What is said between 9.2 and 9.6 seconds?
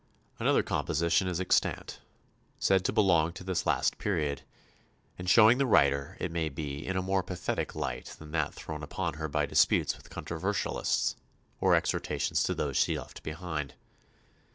her by